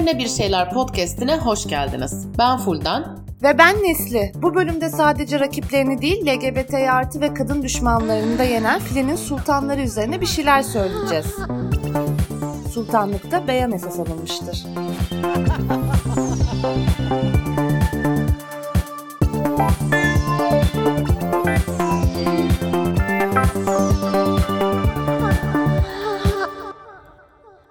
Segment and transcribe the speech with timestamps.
[0.00, 2.26] Üzerine Bir Şeyler podcastine hoş geldiniz.
[2.38, 3.04] Ben Fulden.
[3.42, 4.32] Ve ben Nesli.
[4.34, 10.20] Bu bölümde sadece rakiplerini değil LGBT artı ve kadın düşmanlarını da yenen filenin sultanları üzerine
[10.20, 11.26] bir şeyler söyleyeceğiz.
[12.74, 14.66] Sultanlıkta beyan esas alınmıştır.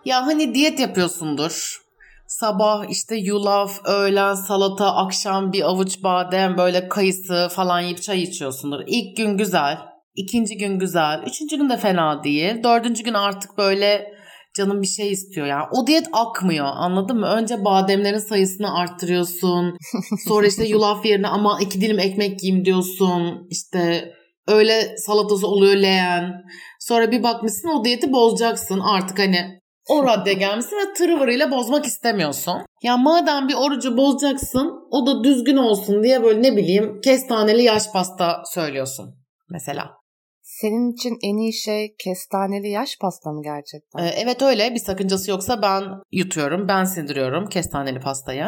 [0.06, 1.89] Ya hani diyet yapıyorsundur.
[2.30, 8.80] Sabah işte yulaf, öğlen salata, akşam bir avuç badem, böyle kayısı falan yiyip çay içiyorsundur.
[8.88, 9.78] İlk gün güzel,
[10.16, 12.64] ikinci gün güzel, üçüncü gün de fena değil.
[12.64, 14.14] Dördüncü gün artık böyle
[14.58, 15.66] canım bir şey istiyor yani.
[15.72, 17.28] O diyet akmıyor anladın mı?
[17.28, 19.78] Önce bademlerin sayısını arttırıyorsun.
[20.28, 23.48] Sonra işte yulaf yerine ama iki dilim ekmek yiyeyim diyorsun.
[23.50, 24.14] İşte
[24.48, 26.44] öyle salatası oluyor leğen.
[26.80, 29.59] Sonra bir bakmışsın o diyeti bozacaksın artık hani
[29.90, 32.62] o raddeye gelmişsin ve tırıvırıyla bozmak istemiyorsun.
[32.84, 37.92] Ya madem bir orucu bozacaksın o da düzgün olsun diye böyle ne bileyim kestaneli yaş
[37.94, 39.16] pasta söylüyorsun
[39.50, 40.00] mesela.
[40.42, 44.04] Senin için en iyi şey kestaneli yaş pasta mı gerçekten?
[44.04, 48.46] Ee, evet öyle bir sakıncası yoksa ben yutuyorum ben sindiriyorum kestaneli pastayı.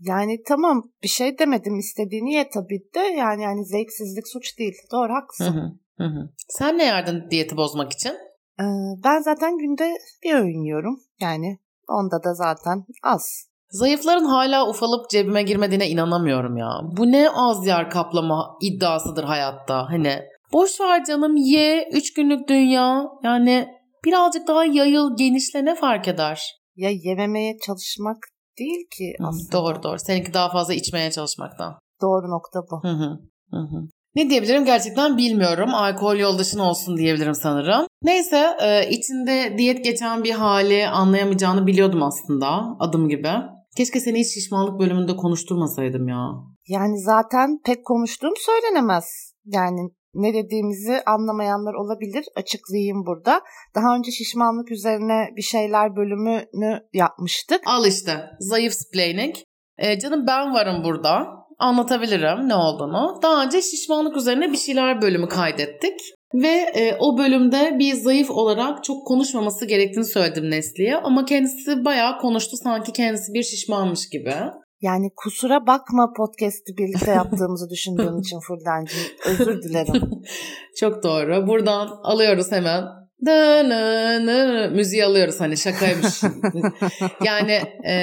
[0.00, 4.74] Yani tamam bir şey demedim istediğini ye tabii de yani yani zevksizlik suç değil.
[4.92, 5.76] Doğru haklısın.
[5.98, 6.28] Hı hı, hı.
[6.48, 8.12] Sen ne yerdin diyeti bozmak için?
[8.60, 8.64] Ee,
[9.04, 11.00] ben zaten günde bir öğün yiyorum.
[11.20, 13.46] Yani onda da zaten az.
[13.70, 16.80] Zayıfların hala ufalıp cebime girmediğine inanamıyorum ya.
[16.96, 19.86] Bu ne az yer kaplama iddiasıdır hayatta.
[19.90, 23.04] Hani boş ver canım ye 3 günlük dünya.
[23.22, 23.68] Yani
[24.04, 26.42] birazcık daha yayıl genişle ne fark eder?
[26.76, 28.16] Ya yememeye çalışmak
[28.58, 29.52] değil ki aslında.
[29.52, 29.98] Doğru doğru.
[29.98, 31.78] Seninki daha fazla içmeye çalışmaktan.
[32.02, 32.88] Doğru nokta bu.
[32.88, 33.18] Hı hı.
[33.50, 33.88] Hı hı.
[34.16, 35.74] Ne diyebilirim gerçekten bilmiyorum.
[35.74, 37.86] Alkol yoldaşın olsun diyebilirim sanırım.
[38.02, 43.32] Neyse e, içinde diyet geçen bir hali anlayamayacağını biliyordum aslında adım gibi.
[43.76, 46.28] Keşke seni hiç şişmanlık bölümünde konuşturmasaydım ya.
[46.68, 49.34] Yani zaten pek konuştuğum söylenemez.
[49.44, 49.80] Yani
[50.14, 52.24] ne dediğimizi anlamayanlar olabilir.
[52.36, 53.40] Açıklayayım burada.
[53.74, 57.60] Daha önce şişmanlık üzerine bir şeyler bölümünü yapmıştık.
[57.66, 59.34] Al işte zayıf splaining.
[59.78, 61.26] E, canım ben varım burada
[61.58, 63.18] anlatabilirim ne olduğunu.
[63.22, 66.00] Daha önce şişmanlık üzerine bir şeyler bölümü kaydettik.
[66.34, 70.96] Ve e, o bölümde bir zayıf olarak çok konuşmaması gerektiğini söyledim Nesli'ye.
[70.96, 74.34] Ama kendisi bayağı konuştu sanki kendisi bir şişmanmış gibi.
[74.80, 79.00] Yani kusura bakma podcast'i birlikte yaptığımızı düşündüğüm için Fulden'cim.
[79.26, 80.10] Özür dilerim.
[80.80, 81.46] çok doğru.
[81.46, 82.84] Buradan alıyoruz hemen.
[83.26, 86.22] Dö, nö, nö, müziği alıyoruz hani şakaymış.
[87.24, 87.52] yani
[87.86, 87.94] e,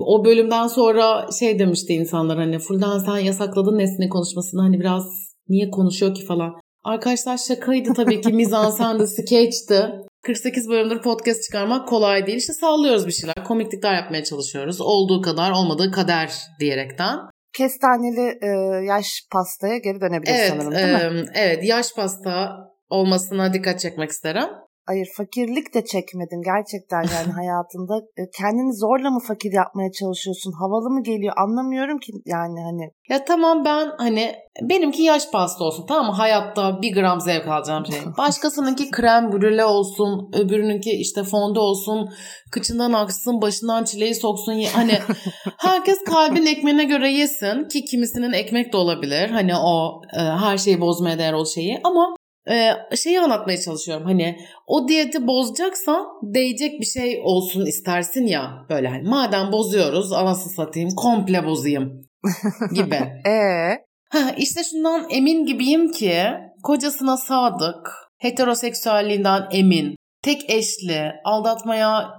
[0.00, 5.04] o bölümden sonra şey demişti insanlar hani Fulden sen yasakladın Nesli'nin konuşmasını hani biraz
[5.48, 6.52] niye konuşuyor ki falan.
[6.84, 9.90] Arkadaşlar şakaydı tabii ki mizansendi, skeçti.
[10.22, 12.38] 48 bölümdür podcast çıkarmak kolay değil.
[12.38, 13.44] İşte sallıyoruz bir şeyler.
[13.44, 14.80] Komiklikler yapmaya çalışıyoruz.
[14.80, 17.18] Olduğu kadar olmadığı kader diyerekten.
[17.56, 18.48] Kestaneli e,
[18.86, 21.26] yaş pastaya geri dönebiliriz evet, sanırım değil e, mi?
[21.34, 22.56] Evet yaş pasta
[22.88, 24.48] olmasına dikkat çekmek isterim.
[24.86, 27.94] Hayır fakirlik de çekmedin gerçekten yani hayatında.
[28.16, 30.52] E, kendini zorla mı fakir yapmaya çalışıyorsun?
[30.52, 31.34] Havalı mı geliyor?
[31.36, 32.90] Anlamıyorum ki yani hani.
[33.08, 36.12] Ya tamam ben hani benimki yaş pasta olsun tamam mı?
[36.12, 38.00] Hayatta bir gram zevk alacağım şey.
[38.18, 40.30] Başkasınınki krem brüle olsun.
[40.34, 42.10] Öbürününki işte fonda olsun.
[42.50, 44.64] Kıçından aksın, başından çileği soksun.
[44.72, 44.92] Hani
[45.58, 47.68] herkes kalbin ekmeğine göre yesin.
[47.68, 49.30] Ki kimisinin ekmek de olabilir.
[49.30, 51.80] Hani o e, her şeyi bozmaya değer o şeyi.
[51.84, 52.16] Ama
[52.50, 54.04] e, şeyi anlatmaya çalışıyorum.
[54.04, 58.66] Hani o diyeti bozacaksa değecek bir şey olsun istersin ya.
[58.68, 62.02] Böyle hani madem bozuyoruz anasını satayım komple bozayım
[62.74, 62.94] gibi.
[63.26, 63.84] Ee?
[64.10, 66.22] Ha, işte şundan emin gibiyim ki
[66.62, 72.10] kocasına sadık, heteroseksüelliğinden emin, tek eşli, aldatmaya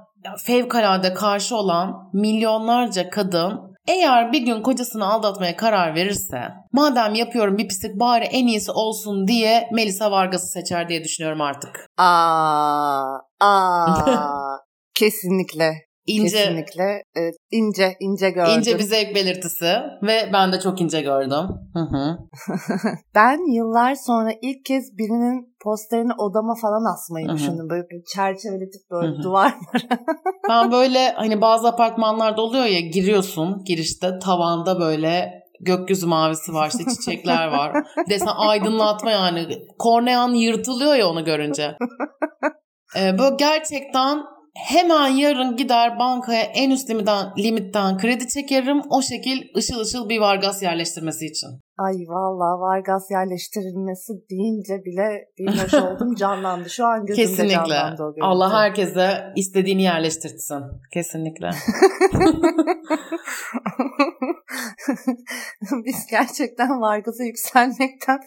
[0.45, 6.41] fevkalade karşı olan milyonlarca kadın eğer bir gün kocasını aldatmaya karar verirse
[6.71, 11.87] madem yapıyorum bir pislik bari en iyisi olsun diye Melisa Vargas'ı seçer diye düşünüyorum artık.
[11.97, 14.57] Aa, aa.
[14.95, 15.84] Kesinlikle.
[16.05, 17.21] İnce, Kesinlikle e,
[17.51, 18.53] ince ince gördüm.
[18.57, 19.65] İnce bir zevk belirtisi
[20.03, 21.47] ve ben de çok ince gördüm.
[21.73, 22.17] Hı hı.
[23.15, 27.35] ben yıllar sonra ilk kez birinin posterini odama falan asmayı Hı-hı.
[27.35, 27.69] düşündüm.
[27.69, 29.23] Böyle bir çerçeveletip böyle Hı-hı.
[29.23, 29.85] duvar var.
[30.49, 35.31] ben böyle hani bazı apartmanlarda oluyor ya giriyorsun girişte tavanda böyle
[35.61, 37.73] gökyüzü mavisi var işte çiçekler var.
[38.09, 39.47] Desen aydınlatma yani.
[39.79, 41.77] Kornean yırtılıyor ya onu görünce.
[42.97, 44.23] Ee, böyle gerçekten
[44.55, 48.81] hemen yarın gider bankaya en üst limitten, limitten kredi çekerim.
[48.89, 51.49] O şekil ışıl ışıl bir Vargas yerleştirmesi için.
[51.77, 56.69] Ay vallahi Vargas yerleştirilmesi deyince bile bir hoş oldum canlandı.
[56.69, 57.55] Şu an gözümde Kesinlikle.
[57.55, 58.21] canlandı o görüntü.
[58.21, 60.63] Allah herkese istediğini yerleştirsin.
[60.93, 61.49] Kesinlikle.
[65.85, 68.19] Biz gerçekten Vargas'a yükselmekten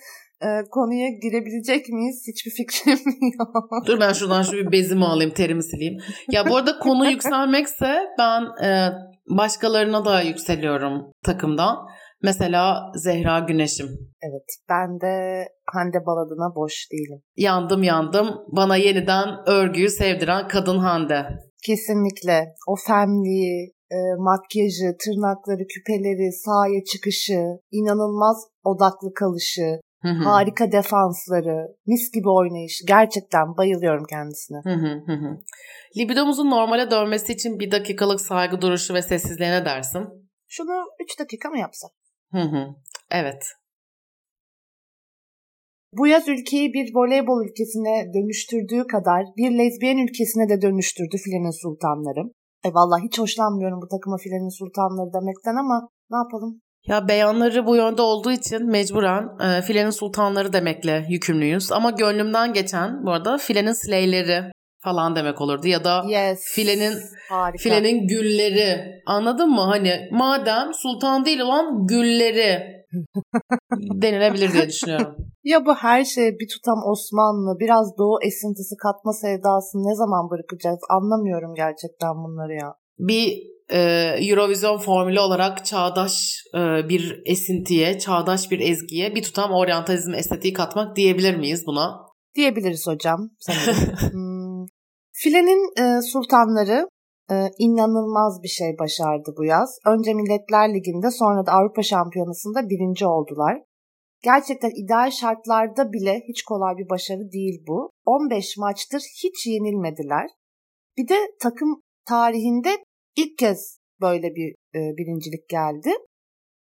[0.43, 2.25] e, konuya girebilecek miyiz?
[2.29, 2.99] Hiçbir fikrim
[3.39, 3.87] yok.
[3.87, 5.99] Dur ben şuradan şu bir bezimi alayım, terimi sileyim.
[6.33, 8.93] Ya bu arada konu yükselmekse ben e,
[9.31, 11.77] başkalarına da yükseliyorum takımdan.
[12.23, 13.87] Mesela Zehra Güneş'im.
[14.23, 17.23] Evet ben de Hande Baladın'a boş değilim.
[17.37, 18.29] Yandım yandım.
[18.57, 21.27] Bana yeniden örgüyü sevdiren kadın Hande.
[21.67, 22.55] Kesinlikle.
[22.69, 27.41] O femliği, e, makyajı, tırnakları, küpeleri, sahaya çıkışı,
[27.71, 30.25] inanılmaz odaklı kalışı, Hı hı.
[30.25, 32.87] harika defansları, mis gibi oynayışı.
[32.87, 34.59] Gerçekten bayılıyorum kendisine.
[34.65, 35.39] Hı hı hı.
[35.99, 40.05] Libidomuzun normale dönmesi için bir dakikalık saygı duruşu ve sessizliğe ne dersin?
[40.49, 41.91] Şunu 3 dakika mı yapsak?
[42.33, 42.67] Hı hı.
[43.11, 43.43] Evet.
[45.93, 52.23] Bu yaz ülkeyi bir voleybol ülkesine dönüştürdüğü kadar bir lezbiyen ülkesine de dönüştürdü filenin sultanları.
[52.65, 56.61] E vallahi hiç hoşlanmıyorum bu takıma filenin sultanları demekten ama ne yapalım?
[56.89, 61.73] Ya beyanları bu yönde olduğu için mecburen e, filenin sultanları demekle yükümlüyüz.
[61.73, 64.43] Ama gönlümden geçen bu arada filenin sleyleri
[64.85, 65.67] falan demek olurdu.
[65.67, 66.41] Ya da Yes.
[66.55, 66.95] filenin
[67.29, 67.63] Harika.
[67.63, 69.01] filenin gülleri.
[69.07, 69.61] Anladın mı?
[69.61, 72.63] Hani madem sultan değil olan gülleri
[74.03, 75.17] denilebilir diye düşünüyorum.
[75.45, 80.79] Ya bu her şeye bir tutam Osmanlı, biraz Doğu esintisi katma sevdasını ne zaman bırakacağız?
[80.91, 82.75] Anlamıyorum gerçekten bunları ya.
[82.99, 83.81] Bir e,
[84.21, 90.97] Eurovision formülü olarak çağdaş e, bir esintiye, çağdaş bir ezgiye bir tutam oryantalizm estetiği katmak
[90.97, 92.09] diyebilir miyiz buna?
[92.35, 93.77] Diyebiliriz hocam sanırım.
[94.11, 94.67] Hmm.
[95.13, 96.89] Filenin e, sultanları
[97.31, 99.79] e, inanılmaz bir şey başardı bu yaz.
[99.87, 103.63] Önce Milletler Ligi'nde sonra da Avrupa Şampiyonası'nda birinci oldular.
[104.25, 107.91] Gerçekten ideal şartlarda bile hiç kolay bir başarı değil bu.
[108.07, 110.27] 15 maçtır hiç yenilmediler.
[110.97, 112.71] Bir de takım tarihinde
[113.19, 115.91] ilk kez böyle bir e, birincilik geldi.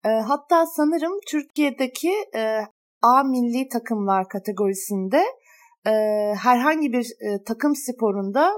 [0.06, 2.60] E, hatta sanırım Türkiye'deki e,
[3.02, 5.24] A milli takımlar kategorisinde
[5.86, 5.92] e,
[6.44, 8.52] herhangi bir e, takım sporunda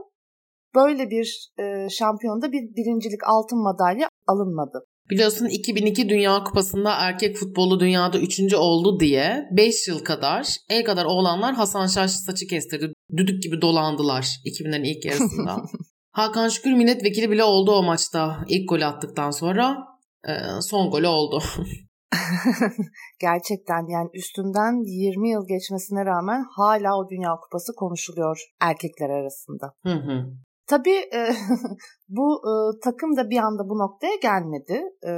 [0.75, 4.85] böyle bir e, şampiyonda bir birincilik altın madalya alınmadı.
[5.09, 8.53] Biliyorsun 2002 Dünya Kupası'nda erkek futbolu dünyada 3.
[8.53, 12.93] oldu diye 5 yıl kadar el kadar oğlanlar Hasan Şaş saçı kestirdi.
[13.17, 15.55] Düdük gibi dolandılar 2000'lerin ilk yarısında.
[16.13, 19.87] Hakan Şükür milletvekili bile oldu o maçta ilk golü attıktan sonra.
[20.27, 20.31] e,
[20.61, 21.43] son golü oldu.
[23.21, 29.73] Gerçekten yani üstünden 20 yıl geçmesine rağmen hala o Dünya Kupası konuşuluyor erkekler arasında.
[29.83, 30.25] Hı hı.
[30.67, 31.29] Tabii e,
[32.09, 34.83] bu e, takım da bir anda bu noktaya gelmedi.
[35.07, 35.11] E,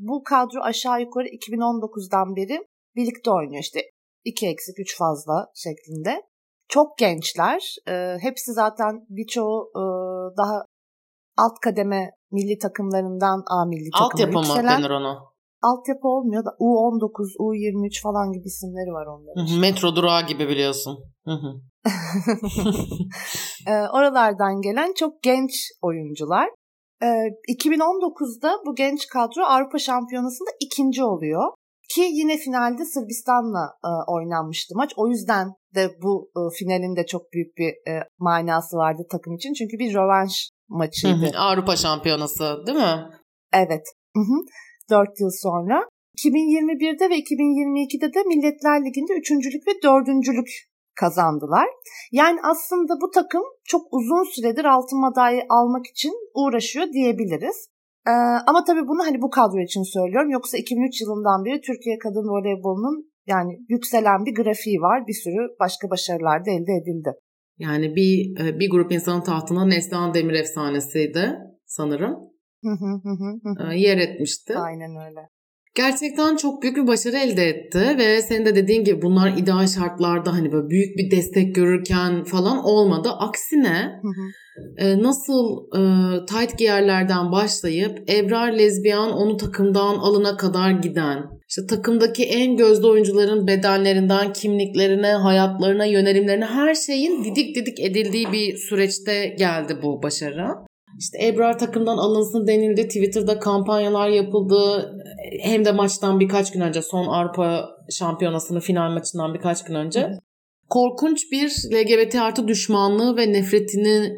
[0.00, 3.80] bu kadro aşağı yukarı 2019'dan beri birlikte oynuyor işte
[4.24, 6.22] 2 eksik 3 fazla şeklinde.
[6.68, 7.74] Çok gençler.
[7.88, 9.82] E, hepsi zaten birçoğu e,
[10.36, 10.64] daha
[11.38, 15.18] alt kademe milli takımlarından A milli takıma Altyapı mı denir ona?
[15.62, 19.52] Altyapı olmuyor da U19, U23 falan gibi isimleri var onların.
[19.52, 20.98] Hı hı, Metro durağı gibi biliyorsun.
[21.24, 21.52] Hı hı.
[23.70, 25.50] e, oralardan gelen çok genç
[25.82, 26.48] oyuncular.
[27.02, 27.06] E,
[27.54, 31.52] 2019'da bu genç kadro Avrupa Şampiyonası'nda ikinci oluyor.
[31.94, 34.92] Ki yine finalde Sırbistan'la e, oynanmıştı maç.
[34.96, 39.52] O yüzden de bu e, finalin de çok büyük bir e, manası vardı takım için.
[39.52, 41.26] Çünkü bir rövanş Hı maçıydı.
[41.32, 41.38] hı.
[41.38, 43.04] Avrupa Şampiyonası değil mi?
[43.52, 43.84] Evet.
[44.16, 44.36] Hı hı.
[44.90, 45.88] 4 yıl sonra.
[46.18, 50.48] 2021'de ve 2022'de de Milletler Ligi'nde üçüncülük ve dördüncülük
[51.00, 51.68] kazandılar.
[52.12, 57.68] Yani aslında bu takım çok uzun süredir altın madalya almak için uğraşıyor diyebiliriz.
[58.06, 58.10] Ee,
[58.46, 60.30] ama tabii bunu hani bu kadro için söylüyorum.
[60.30, 65.06] Yoksa 2003 yılından beri Türkiye kadın voleybolunun yani yükselen bir grafiği var.
[65.06, 67.12] Bir sürü başka başarılar da elde edildi.
[67.58, 71.34] Yani bir e, bir grup insanın tahtına Neslihan Demir efsanesiydi
[71.66, 72.16] sanırım.
[73.70, 74.54] E, Yer etmişti.
[74.56, 75.20] Aynen öyle.
[75.74, 80.32] Gerçekten çok büyük bir başarı elde etti ve senin de dediğin gibi bunlar ideal şartlarda
[80.32, 83.08] hani böyle büyük bir destek görürken falan olmadı.
[83.18, 84.86] Aksine Hı hı.
[84.86, 85.80] e, nasıl e,
[86.26, 93.46] tight giyerlerden başlayıp Ebrar Lezbiyan onu takımdan alına kadar giden, işte takımdaki en gözde oyuncuların
[93.46, 100.46] bedenlerinden kimliklerine, hayatlarına, yönelimlerine her şeyin didik didik edildiği bir süreçte geldi bu başarı.
[100.98, 102.88] İşte Ebrar takımdan alınsın denildi.
[102.88, 104.92] Twitter'da kampanyalar yapıldı.
[105.40, 110.08] Hem de maçtan birkaç gün önce son Avrupa Şampiyonası'nın final maçından birkaç gün önce.
[110.68, 114.12] Korkunç bir LGBT artı düşmanlığı ve nefretini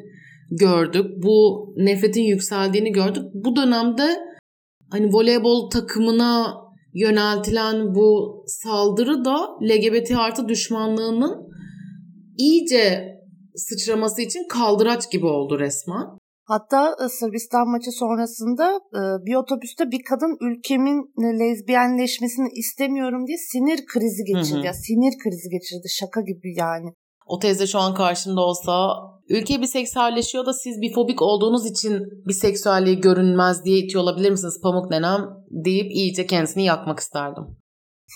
[0.50, 1.06] gördük.
[1.22, 3.24] Bu nefretin yükseldiğini gördük.
[3.34, 4.16] Bu dönemde
[4.90, 6.63] hani voleybol takımına
[6.94, 11.48] yöneltilen bu saldırı da LGBT artı düşmanlığının
[12.38, 13.14] iyice
[13.54, 16.06] sıçraması için kaldıraç gibi oldu resmen.
[16.44, 20.98] Hatta e, Sırbistan maçı sonrasında e, bir otobüste bir kadın ülkemin
[21.40, 24.56] lezbiyenleşmesini istemiyorum diye sinir krizi geçirdi.
[24.56, 24.66] Hı hı.
[24.66, 25.88] Ya sinir krizi geçirdi.
[25.88, 26.94] Şaka gibi yani.
[27.26, 28.94] O teyze şu an karşımda olsa
[29.28, 34.30] ülke bir seksüelleşiyor da siz bir fobik olduğunuz için bir seksüelliği görünmez diye itiyor olabilir
[34.30, 37.44] misiniz pamuk nenem deyip iyice kendisini yakmak isterdim.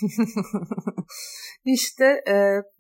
[1.65, 2.37] İşte e,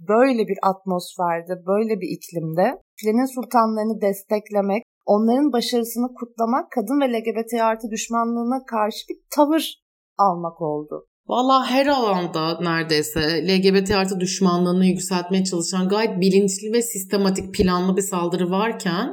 [0.08, 7.60] böyle bir atmosferde, böyle bir iklimde filenin sultanlarını desteklemek, onların başarısını kutlamak kadın ve LGBT
[7.62, 9.82] artı düşmanlığına karşı bir tavır
[10.18, 11.06] almak oldu.
[11.28, 18.02] Valla her alanda neredeyse LGBT artı düşmanlığını yükseltmeye çalışan gayet bilinçli ve sistematik planlı bir
[18.02, 19.08] saldırı varken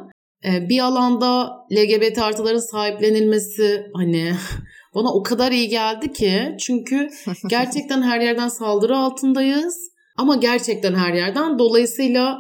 [0.46, 4.32] e, bir alanda LGBT artıların sahiplenilmesi hani
[4.96, 7.10] bana o kadar iyi geldi ki çünkü
[7.50, 9.76] gerçekten her yerden saldırı altındayız
[10.18, 12.38] ama gerçekten her yerden dolayısıyla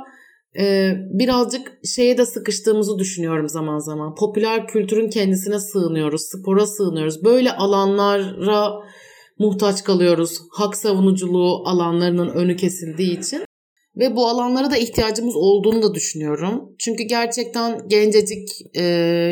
[0.59, 4.15] e, birazcık şeye de sıkıştığımızı düşünüyorum zaman zaman.
[4.15, 7.23] Popüler kültürün kendisine sığınıyoruz, spora sığınıyoruz.
[7.23, 8.73] Böyle alanlara
[9.39, 10.41] muhtaç kalıyoruz.
[10.51, 13.45] Hak savunuculuğu alanlarının önü kesildiği için.
[13.97, 16.75] Ve bu alanlara da ihtiyacımız olduğunu da düşünüyorum.
[16.79, 18.83] Çünkü gerçekten gencecik e,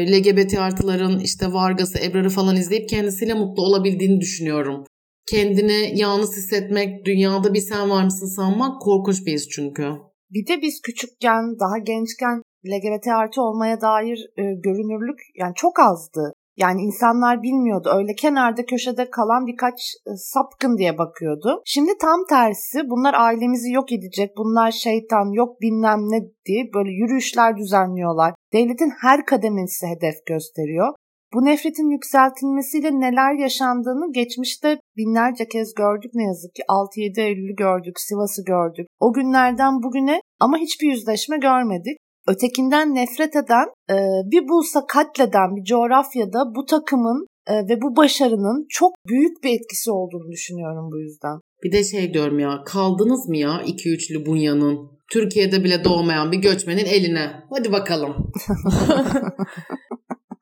[0.08, 4.84] LGBT artıların işte Vargas'ı, Ebrar'ı falan izleyip kendisiyle mutlu olabildiğini düşünüyorum.
[5.30, 9.84] Kendini yalnız hissetmek, dünyada bir sen var mısın sanmak korkunç bir his çünkü.
[10.30, 16.34] Bir de biz küçükken, daha gençken LGBT artı olmaya dair e, görünürlük yani çok azdı.
[16.58, 17.90] Yani insanlar bilmiyordu.
[17.96, 19.74] Öyle kenarda köşede kalan birkaç
[20.08, 21.62] e, sapkın diye bakıyordu.
[21.66, 27.58] Şimdi tam tersi bunlar ailemizi yok edecek, bunlar şeytan yok bilmem ne diye böyle yürüyüşler
[27.58, 28.34] düzenliyorlar.
[28.54, 30.94] Devletin her kademesi hedef gösteriyor.
[31.34, 36.62] Bu nefretin yükseltilmesiyle neler yaşandığını geçmişte binlerce kez gördük ne yazık ki.
[36.70, 38.88] 6-7 Eylül'ü gördük, Sivas'ı gördük.
[39.00, 43.96] O günlerden bugüne ama hiçbir yüzleşme görmedik ötekinden nefret eden, e,
[44.32, 49.92] bir bulsa katleden bir coğrafyada bu takımın e, ve bu başarının çok büyük bir etkisi
[49.92, 51.40] olduğunu düşünüyorum bu yüzden.
[51.64, 54.78] Bir de şey diyorum ya kaldınız mı ya iki üçlü bunyanın
[55.12, 57.32] Türkiye'de bile doğmayan bir göçmenin eline.
[57.50, 58.16] Hadi bakalım.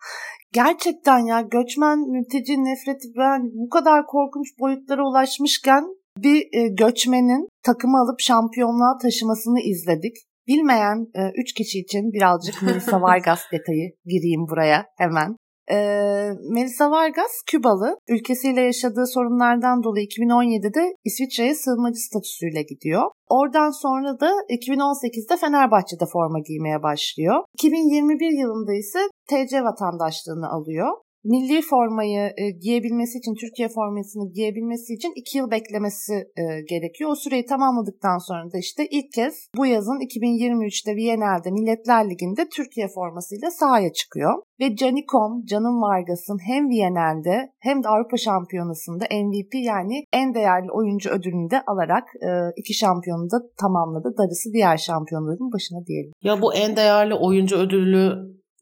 [0.53, 5.83] Gerçekten ya göçmen, mülteci nefreti ben bu kadar korkunç boyutlara ulaşmışken
[6.17, 10.15] bir e, göçmenin takımı alıp şampiyonluğa taşımasını izledik.
[10.51, 15.35] Bilmeyen 3 e, kişi için birazcık Melissa Vargas detayı gireyim buraya hemen.
[15.71, 15.77] E,
[16.55, 17.97] Melissa Vargas Kübalı.
[18.09, 23.11] Ülkesiyle yaşadığı sorunlardan dolayı 2017'de İsviçre'ye sığınmacı statüsüyle gidiyor.
[23.29, 27.43] Oradan sonra da 2018'de Fenerbahçe'de forma giymeye başlıyor.
[27.53, 30.91] 2021 yılında ise TC vatandaşlığını alıyor
[31.23, 37.09] milli formayı e, giyebilmesi için, Türkiye formasını giyebilmesi için iki yıl beklemesi e, gerekiyor.
[37.11, 42.87] O süreyi tamamladıktan sonra da işte ilk kez bu yazın 2023'te Viyana'da Milletler Ligi'nde Türkiye
[42.87, 44.33] formasıyla sahaya çıkıyor.
[44.59, 51.09] Ve Canikom, Canım Vargas'ın hem Viyana'da hem de Avrupa Şampiyonası'nda MVP yani en değerli oyuncu
[51.09, 54.13] ödülünü de alarak e, iki şampiyonu da tamamladı.
[54.17, 56.11] Darısı diğer şampiyonların başına diyelim.
[56.23, 58.13] Ya bu en değerli oyuncu ödülü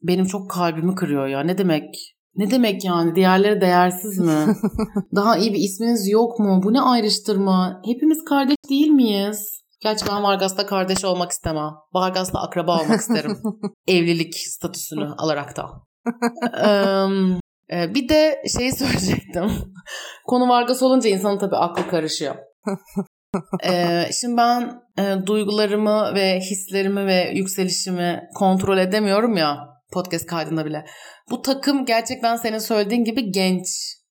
[0.02, 1.40] benim çok kalbimi kırıyor ya.
[1.40, 3.14] Ne demek ne demek yani?
[3.14, 4.56] Diğerleri değersiz mi?
[5.16, 6.60] Daha iyi bir isminiz yok mu?
[6.64, 7.82] Bu ne ayrıştırma?
[7.84, 9.60] Hepimiz kardeş değil miyiz?
[9.80, 11.70] Gerçi ben Vargas'la kardeş olmak istemem.
[11.94, 13.36] Vargas'la akraba olmak isterim.
[13.86, 15.70] Evlilik statüsünü alarak da.
[17.72, 19.50] ee, bir de şeyi söyleyecektim.
[20.26, 22.34] Konu Vargas olunca insanın tabii aklı karışıyor.
[23.64, 30.84] ee, şimdi ben e, duygularımı ve hislerimi ve yükselişimi kontrol edemiyorum ya podcast kaydında bile.
[31.30, 33.66] Bu takım gerçekten senin söylediğin gibi genç.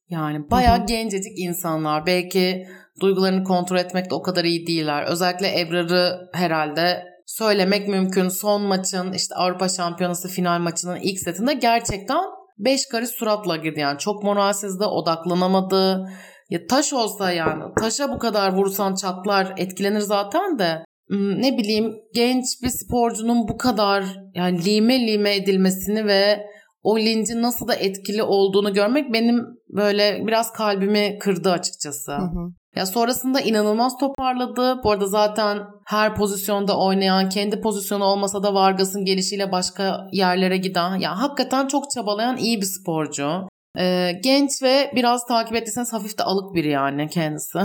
[0.09, 2.05] Yani bayağı gencecik insanlar.
[2.05, 2.67] Belki
[3.01, 5.03] duygularını kontrol etmekte o kadar iyi değiller.
[5.03, 8.29] Özellikle Ebrar'ı herhalde söylemek mümkün.
[8.29, 12.23] Son maçın işte Avrupa Şampiyonası final maçının ilk setinde gerçekten
[12.57, 13.79] beş karış suratla girdi.
[13.79, 16.09] Yani çok moralsizdi, odaklanamadı.
[16.49, 22.45] Ya taş olsa yani taşa bu kadar vursan çatlar etkilenir zaten de ne bileyim genç
[22.63, 24.03] bir sporcunun bu kadar
[24.35, 26.45] yani lime lime edilmesini ve
[26.83, 32.11] o lincin nasıl da etkili olduğunu görmek benim böyle biraz kalbimi kırdı açıkçası.
[32.11, 32.51] Hı hı.
[32.75, 34.83] Ya sonrasında inanılmaz toparladı.
[34.83, 40.95] Bu arada zaten her pozisyonda oynayan, kendi pozisyonu olmasa da Vargas'ın gelişiyle başka yerlere giden,
[40.95, 43.47] ya hakikaten çok çabalayan iyi bir sporcu.
[43.79, 47.59] Ee, genç ve biraz takip ettiyseniz hafif de alık biri yani kendisi.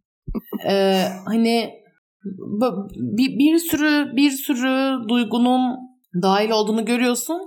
[0.68, 1.81] ee, hani
[2.96, 5.76] bir, bir sürü bir sürü duygunun
[6.22, 7.38] dahil olduğunu görüyorsun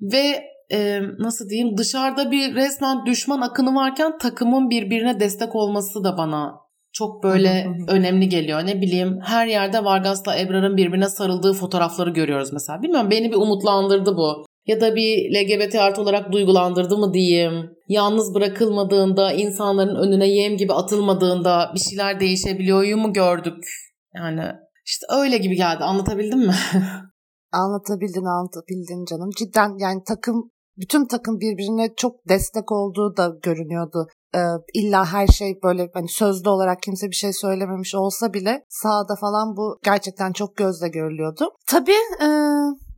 [0.00, 6.18] ve e, nasıl diyeyim dışarıda bir resmen düşman akını varken takımın birbirine destek olması da
[6.18, 6.60] bana
[6.92, 8.66] çok böyle önemli geliyor.
[8.66, 12.82] Ne bileyim her yerde Vargas'la Ebrar'ın birbirine sarıldığı fotoğrafları görüyoruz mesela.
[12.82, 14.44] Bilmiyorum beni bir umutlandırdı bu.
[14.66, 17.70] Ya da bir LGBT artı olarak duygulandırdı mı diyeyim.
[17.88, 23.64] Yalnız bırakılmadığında, insanların önüne yem gibi atılmadığında bir şeyler değişebiliyor mu gördük.
[24.14, 24.52] Yani
[24.86, 25.84] işte öyle gibi geldi.
[25.84, 26.54] Anlatabildim mi?
[27.52, 29.30] anlatabildin anlatabildin canım.
[29.38, 34.06] Cidden yani takım bütün takım birbirine çok destek olduğu da görünüyordu.
[34.34, 34.38] Ee,
[34.74, 39.56] illa her şey böyle hani sözlü olarak kimse bir şey söylememiş olsa bile sahada falan
[39.56, 41.50] bu gerçekten çok gözle görülüyordu.
[41.66, 42.28] Tabii e,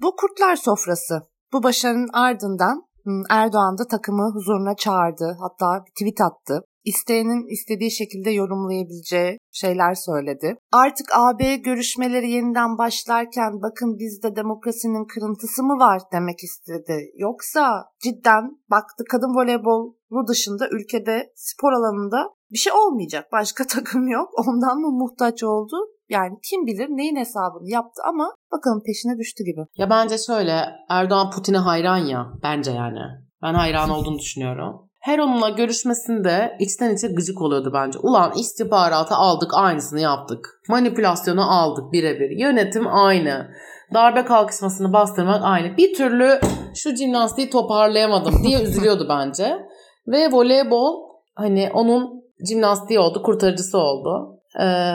[0.03, 1.21] bu kurtlar sofrası.
[1.53, 2.83] Bu başarının ardından
[3.31, 5.37] Erdoğan da takımı huzuruna çağırdı.
[5.41, 10.57] Hatta tweet attı isteyenin istediği şekilde yorumlayabileceği şeyler söyledi.
[10.73, 17.13] Artık AB görüşmeleri yeniden başlarken bakın bizde demokrasinin kırıntısı mı var demek istedi.
[17.17, 23.33] Yoksa cidden baktı kadın voleybolu dışında ülkede spor alanında bir şey olmayacak.
[23.33, 24.29] Başka takım yok.
[24.47, 25.77] Ondan mı muhtaç oldu?
[26.09, 29.61] Yani kim bilir neyin hesabını yaptı ama bakalım peşine düştü gibi.
[29.77, 33.01] Ya bence şöyle Erdoğan Putin'e hayran ya bence yani.
[33.43, 37.99] Ben hayran olduğunu düşünüyorum her onunla görüşmesinde içten içe gıcık oluyordu bence.
[37.99, 40.61] Ulan istihbaratı aldık aynısını yaptık.
[40.69, 42.31] Manipülasyonu aldık birebir.
[42.31, 43.51] Yönetim aynı.
[43.95, 45.77] Darbe kalkışmasını bastırmak aynı.
[45.77, 46.41] Bir türlü
[46.75, 49.59] şu jimnastiği toparlayamadım diye üzülüyordu bence.
[50.07, 50.95] Ve voleybol
[51.35, 54.41] hani onun jimnastiği oldu, kurtarıcısı oldu.
[54.61, 54.93] Ee,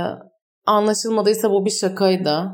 [0.66, 2.52] anlaşılmadıysa bu bir şakaydı.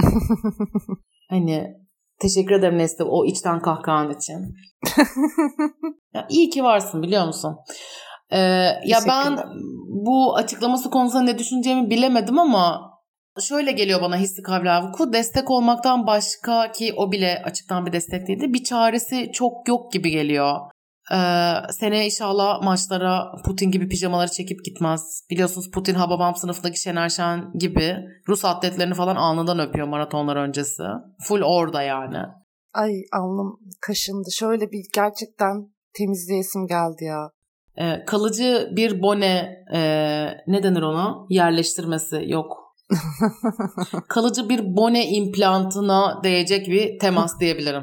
[1.30, 1.83] hani
[2.28, 4.54] teşekkür ederim Nesli o içten kahkahan için.
[6.14, 7.56] Ya iyi ki varsın biliyor musun?
[8.30, 8.38] Ee,
[8.84, 9.38] ya ben
[9.88, 12.94] bu açıklaması konusunda ne düşüneceğimi bilemedim ama
[13.40, 15.12] şöyle geliyor bana hissi kavramı.
[15.12, 18.52] Destek olmaktan başka ki o bile açıktan bir destek değildi.
[18.52, 20.60] Bir çaresi çok yok gibi geliyor.
[21.12, 25.24] Ee, sene inşallah maçlara Putin gibi pijamaları çekip gitmez.
[25.30, 27.96] Biliyorsunuz Putin Hababam sınıfındaki Şener Şen gibi
[28.28, 30.82] Rus atletlerini falan alnından öpüyor maratonlar öncesi.
[31.22, 32.18] Full orada yani.
[32.74, 34.28] Ay alnım kaşındı.
[34.32, 37.30] Şöyle bir gerçekten temizleyesim geldi ya.
[37.76, 39.80] E, kalıcı bir bone e,
[40.46, 41.14] ne denir ona?
[41.28, 42.64] Yerleştirmesi yok.
[44.08, 47.82] kalıcı bir bone implantına değecek bir temas diyebilirim.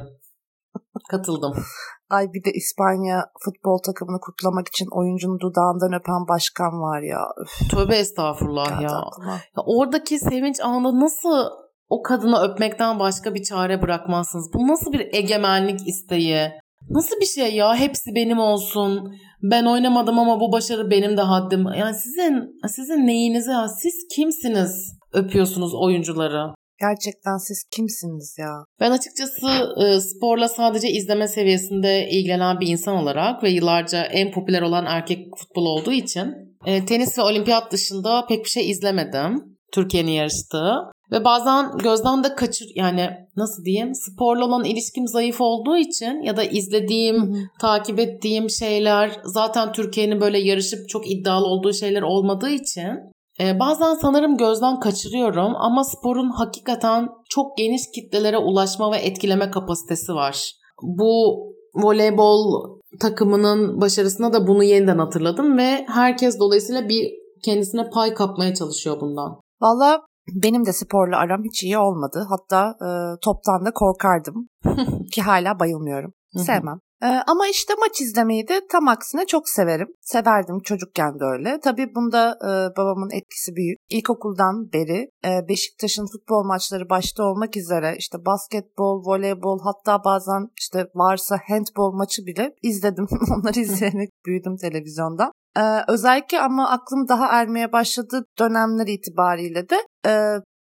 [1.10, 1.54] Katıldım.
[2.12, 7.20] Ay bir de İspanya futbol takımını kutlamak için oyuncunun dudağından öpen başkan var ya.
[7.42, 7.70] Üf.
[7.72, 8.90] Tövbe estağfurullah ya.
[8.90, 9.64] ya.
[9.66, 11.46] Oradaki sevinç anında nasıl
[11.90, 14.54] o kadını öpmekten başka bir çare bırakmazsınız?
[14.54, 16.52] Bu nasıl bir egemenlik isteği?
[16.90, 17.76] Nasıl bir şey ya?
[17.76, 19.14] Hepsi benim olsun.
[19.44, 21.66] Ben oynamadım ama bu başarı benim de haddim.
[21.78, 23.68] Yani sizin sizin neyinize ya?
[23.68, 25.00] Siz kimsiniz?
[25.14, 26.54] Öpüyorsunuz oyuncuları.
[26.82, 28.66] Gerçekten siz kimsiniz ya?
[28.80, 29.48] Ben açıkçası
[29.84, 35.28] e, sporla sadece izleme seviyesinde ilgilenen bir insan olarak ve yıllarca en popüler olan erkek
[35.38, 36.34] futbol olduğu için
[36.66, 39.52] e, tenis ve olimpiyat dışında pek bir şey izlemedim.
[39.74, 40.76] Türkiye'nin yarıştığı.
[41.12, 46.38] Ve bazen gözden de kaçır yani nasıl diyeyim sporla olan ilişkim zayıf olduğu için ya
[46.38, 47.44] da izlediğim, Hı-hı.
[47.62, 53.11] takip ettiğim şeyler zaten Türkiye'nin böyle yarışıp çok iddialı olduğu şeyler olmadığı için
[53.42, 60.14] e, bazen sanırım gözden kaçırıyorum ama sporun hakikaten çok geniş kitlelere ulaşma ve etkileme kapasitesi
[60.14, 60.52] var.
[60.82, 61.38] Bu
[61.76, 67.12] voleybol takımının başarısına da bunu yeniden hatırladım ve herkes dolayısıyla bir
[67.46, 69.40] kendisine pay kapmaya çalışıyor bundan.
[69.62, 70.02] Valla
[70.44, 72.28] benim de sporla aram hiç iyi olmadı.
[72.30, 72.90] Hatta e,
[73.24, 74.48] toptan da korkardım.
[75.14, 76.14] Ki hala bayılmıyorum.
[76.38, 76.80] Sevmem.
[77.04, 79.88] E, ama işte maç izlemeyi de tam aksine çok severim.
[80.02, 81.60] Severdim çocukken de öyle.
[81.60, 83.80] Tabii bunda e, babamın etkisi büyük.
[83.90, 90.88] İlkokuldan beri e, Beşiktaş'ın futbol maçları başta olmak üzere işte basketbol, voleybol hatta bazen işte
[90.96, 93.08] varsa handbol maçı bile izledim.
[93.36, 95.32] Onları izleyerek büyüdüm televizyonda.
[95.58, 100.12] Ee, özellikle ama aklım daha ermeye başladığı dönemler itibariyle de e,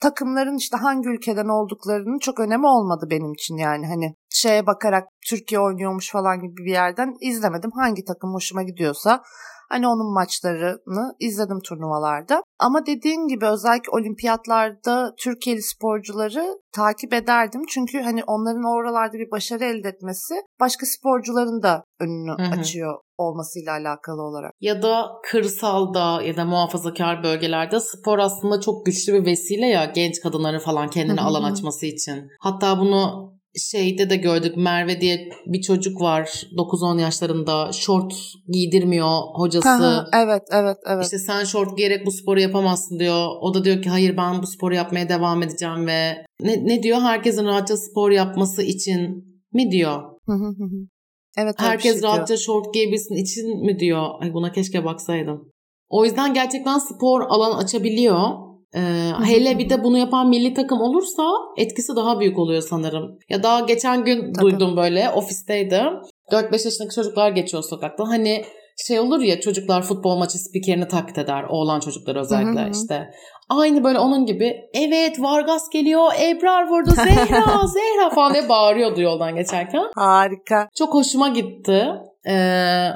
[0.00, 5.60] takımların işte hangi ülkeden olduklarının çok önemi olmadı benim için yani hani şeye bakarak Türkiye
[5.60, 7.70] oynuyormuş falan gibi bir yerden izlemedim.
[7.74, 9.22] Hangi takım hoşuma gidiyorsa
[9.68, 12.42] Hani onun maçlarını izledim turnuvalarda.
[12.58, 17.62] Ama dediğin gibi özellikle olimpiyatlarda Türkiye'li sporcuları takip ederdim.
[17.68, 22.60] Çünkü hani onların oralarda bir başarı elde etmesi başka sporcuların da önünü hı hı.
[22.60, 24.52] açıyor olmasıyla alakalı olarak.
[24.60, 30.20] Ya da kırsalda ya da muhafazakar bölgelerde spor aslında çok güçlü bir vesile ya genç
[30.20, 32.28] kadınların falan kendine alan açması için.
[32.40, 38.14] Hatta bunu şeyde de gördük Merve diye bir çocuk var 9-10 yaşlarında şort
[38.48, 40.04] giydirmiyor hocası.
[40.14, 41.04] evet evet evet.
[41.04, 43.26] İşte sen şort giyerek bu sporu yapamazsın diyor.
[43.40, 47.00] O da diyor ki hayır ben bu sporu yapmaya devam edeceğim ve ne, ne diyor
[47.00, 50.02] herkesin rahatça spor yapması için mi diyor.
[51.38, 51.54] evet.
[51.58, 52.38] Herkes şey rahatça diyor.
[52.38, 54.06] şort giyebilsin için mi diyor.
[54.20, 55.52] Ay buna keşke baksaydım.
[55.88, 58.46] O yüzden gerçekten spor alan açabiliyor.
[58.74, 61.22] Ee, hele bir de bunu yapan milli takım olursa
[61.56, 63.18] etkisi daha büyük oluyor sanırım.
[63.28, 64.44] Ya daha geçen gün Tabii.
[64.44, 65.92] duydum böyle ofisteydim.
[66.32, 68.08] 4-5 yaşındaki çocuklar geçiyor sokakta.
[68.08, 68.44] Hani
[68.76, 71.44] şey olur ya çocuklar futbol maçı spikerini taklit eder.
[71.48, 73.10] Oğlan çocuklar özellikle Hı hı işte.
[73.48, 79.34] Aynı böyle onun gibi evet Vargas geliyor Ebrar vurdu Zehra Zehra falan diye bağırıyordu yoldan
[79.34, 79.82] geçerken.
[79.94, 80.68] Harika.
[80.74, 81.86] Çok hoşuma gitti.
[82.28, 82.88] Ee,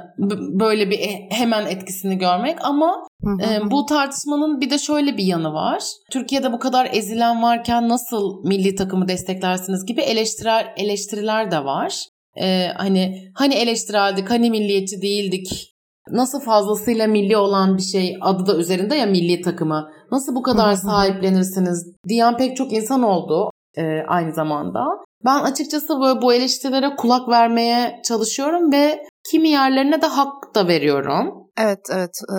[0.61, 5.53] böyle bir e- hemen etkisini görmek ama e, bu tartışmanın bir de şöyle bir yanı
[5.53, 5.83] var.
[6.11, 12.05] Türkiye'de bu kadar ezilen varken nasıl milli takımı desteklersiniz gibi eleştirel eleştiriler de var.
[12.41, 15.70] Ee, hani hani eleştireldik, hani milliyetçi değildik.
[16.09, 19.91] Nasıl fazlasıyla milli olan bir şey adı da üzerinde ya milli takımı.
[20.11, 24.85] Nasıl bu kadar sahiplenirsiniz diyen pek çok insan oldu e, aynı zamanda.
[25.25, 31.51] Ben açıkçası böyle bu eleştirilere kulak vermeye çalışıyorum ve kimi yerlerine de hak da veriyorum.
[31.59, 32.39] Evet evet e,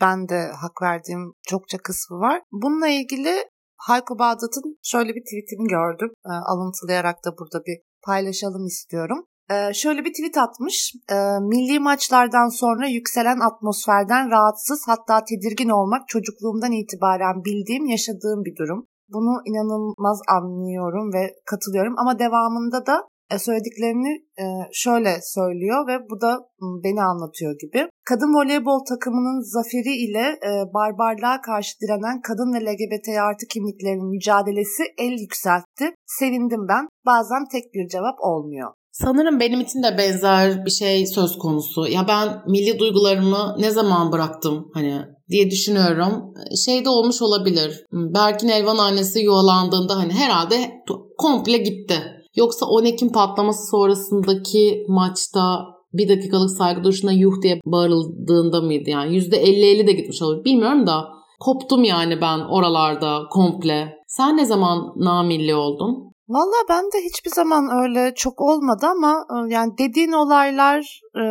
[0.00, 2.42] ben de hak verdiğim çokça kısmı var.
[2.52, 3.44] Bununla ilgili
[3.76, 6.10] Hayko Bağdat'ın şöyle bir tweetini gördüm.
[6.26, 9.24] E, alıntılayarak da burada bir paylaşalım istiyorum.
[9.50, 10.94] E, şöyle bir tweet atmış.
[11.10, 18.56] E, milli maçlardan sonra yükselen atmosferden rahatsız hatta tedirgin olmak çocukluğumdan itibaren bildiğim, yaşadığım bir
[18.56, 18.86] durum.
[19.08, 26.20] Bunu inanılmaz anlıyorum ve katılıyorum ama devamında da e, söylediklerini e, şöyle söylüyor ve bu
[26.20, 26.38] da
[26.84, 27.88] beni anlatıyor gibi.
[28.04, 34.82] Kadın voleybol takımının zaferi ile e, barbarlığa karşı direnen kadın ve LGBT artı kimliklerin mücadelesi
[34.98, 35.94] el yükseltti.
[36.06, 36.88] Sevindim ben.
[37.06, 38.70] Bazen tek bir cevap olmuyor.
[39.02, 41.86] Sanırım benim için de benzer bir şey söz konusu.
[41.86, 46.34] Ya ben milli duygularımı ne zaman bıraktım hani diye düşünüyorum.
[46.64, 47.84] Şey de olmuş olabilir.
[47.92, 50.70] Berkin Elvan annesi yuvalandığında hani herhalde
[51.18, 51.94] komple gitti.
[52.36, 59.16] Yoksa 10 Ekim patlaması sonrasındaki maçta bir dakikalık saygı duruşuna yuh diye bağırıldığında mıydı yani?
[59.16, 60.44] %50-50 de gitmiş olur.
[60.44, 61.04] Bilmiyorum da
[61.40, 63.88] koptum yani ben oralarda komple.
[64.06, 66.07] Sen ne zaman namilli oldun?
[66.28, 71.24] Valla ben de hiçbir zaman öyle çok olmadı ama e, yani dediğin olaylar e,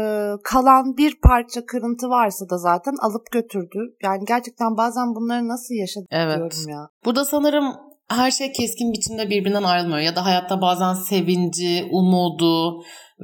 [0.43, 3.79] kalan bir parça kırıntı varsa da zaten alıp götürdü.
[4.03, 6.36] Yani gerçekten bazen bunları nasıl yaşadık Evet.
[6.36, 6.89] diyorum ya.
[7.05, 7.75] Burada sanırım
[8.10, 9.99] her şey keskin biçimde birbirinden ayrılmıyor.
[9.99, 12.83] Ya da hayatta bazen sevinci, umudu,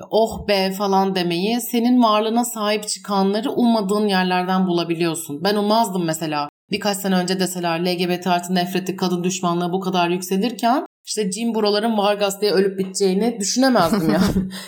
[0.09, 5.43] oh be falan demeyi senin varlığına sahip çıkanları ummadığın yerlerden bulabiliyorsun.
[5.43, 6.49] Ben ummazdım mesela.
[6.71, 11.97] Birkaç sene önce deseler LGBT artı nefreti, kadın düşmanlığı bu kadar yükselirken işte Jim Bro'ların
[11.97, 14.51] Vargas diye ölüp biteceğini düşünemezdim yani.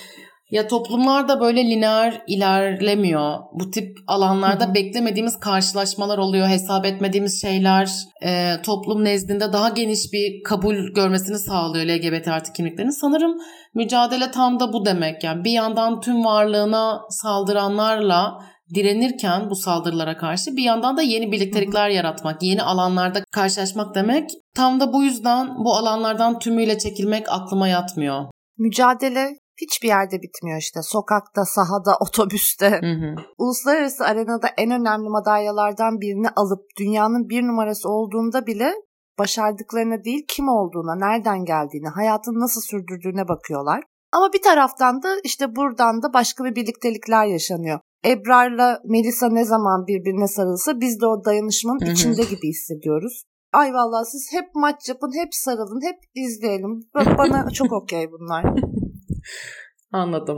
[0.51, 3.39] Ya toplumlar da böyle lineer ilerlemiyor.
[3.53, 6.47] Bu tip alanlarda beklemediğimiz karşılaşmalar oluyor.
[6.47, 7.91] Hesap etmediğimiz şeyler
[8.23, 13.01] e, toplum nezdinde daha geniş bir kabul görmesini sağlıyor LGBT artı kimliklerin.
[13.01, 13.37] Sanırım
[13.73, 15.23] mücadele tam da bu demek.
[15.23, 18.37] Yani bir yandan tüm varlığına saldıranlarla
[18.73, 24.29] direnirken bu saldırılara karşı bir yandan da yeni birliktelikler yaratmak, yeni alanlarda karşılaşmak demek.
[24.55, 28.25] Tam da bu yüzden bu alanlardan tümüyle çekilmek aklıma yatmıyor.
[28.57, 30.79] Mücadele hiçbir yerde bitmiyor işte.
[30.83, 32.69] Sokakta, sahada, otobüste.
[32.69, 33.15] Hı hı.
[33.37, 38.73] Uluslararası arenada en önemli madalyalardan birini alıp dünyanın bir numarası olduğunda bile
[39.19, 43.83] başardıklarına değil kim olduğuna, nereden geldiğine, hayatını nasıl sürdürdüğüne bakıyorlar.
[44.13, 47.79] Ama bir taraftan da işte buradan da başka bir birliktelikler yaşanıyor.
[48.05, 51.91] Ebrar'la Melisa ne zaman birbirine sarılsa biz de o dayanışmanın Hı hı.
[51.91, 53.23] içinde gibi hissediyoruz.
[53.53, 56.71] Ay vallahi siz hep maç yapın, hep sarılın, hep izleyelim.
[56.95, 58.45] Ba- Bana çok okey bunlar.
[59.91, 60.37] Anladım.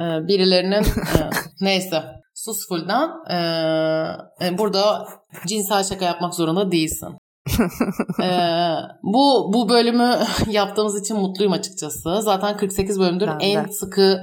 [0.00, 1.20] Ee, birilerinin e,
[1.60, 2.02] neyse
[2.34, 3.38] sus full'dan e,
[4.46, 5.06] e, burada
[5.46, 7.08] cinsel şaka yapmak zorunda değilsin.
[8.22, 8.36] Ee,
[9.02, 10.14] bu bu bölümü
[10.50, 12.22] yaptığımız için mutluyum açıkçası.
[12.22, 13.44] Zaten 48 bölümdür Ben de.
[13.44, 14.18] en sıkı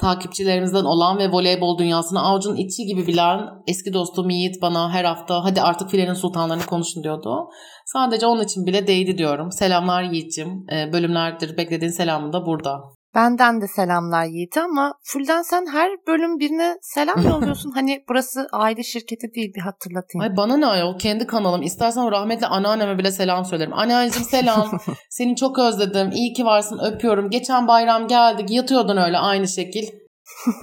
[0.00, 5.44] takipçilerimizden olan ve voleybol dünyasını avucun içi gibi bilen eski dostum Yiğit bana her hafta
[5.44, 7.48] hadi artık filenin sultanlarını konuşun diyordu.
[7.86, 9.52] Sadece onun için bile değdi diyorum.
[9.52, 10.66] Selamlar Yiğit'cim.
[10.72, 12.80] Ee, bölümlerdir beklediğin selamın da burada.
[13.14, 17.70] Benden de selamlar Yiğit'e ama Fulden sen her bölüm birine selam yolluyorsun.
[17.70, 20.20] hani burası aile şirketi değil bir hatırlatayım.
[20.22, 21.62] Ay bana ne ayol kendi kanalım.
[21.62, 23.72] İstersen rahmetli anneanneme bile selam söylerim.
[23.74, 24.78] Anneanneciğim selam.
[25.10, 26.10] Seni çok özledim.
[26.10, 27.30] İyi ki varsın öpüyorum.
[27.30, 29.86] Geçen bayram geldik yatıyordun öyle aynı şekil.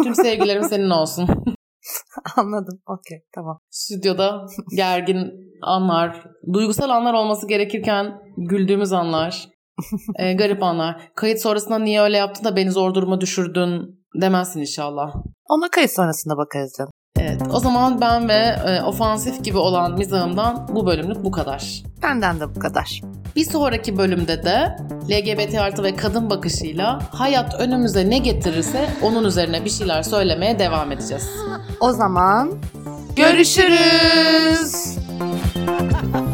[0.03, 1.27] Tüm sevgilerim senin olsun.
[2.37, 2.79] Anladım.
[2.87, 3.59] Okey tamam.
[3.69, 9.49] Stüdyoda gergin anlar, duygusal anlar olması gerekirken güldüğümüz anlar.
[10.15, 11.01] e, garip anlar.
[11.15, 15.13] Kayıt sonrasında niye öyle yaptın da beni zor duruma düşürdün demezsin inşallah.
[15.49, 16.91] Ona kayıt sonrasında bakarız canım.
[17.19, 21.83] Evet o zaman ben ve e, ofansif gibi olan mizahımdan bu bölümlük bu kadar.
[22.03, 23.01] Benden de bu kadar.
[23.35, 24.77] Bir sonraki bölümde de
[25.09, 30.91] LGBT artı ve kadın bakışıyla hayat önümüze ne getirirse onun üzerine bir şeyler söylemeye devam
[30.91, 31.29] edeceğiz.
[31.79, 32.51] O zaman
[33.15, 34.97] görüşürüz.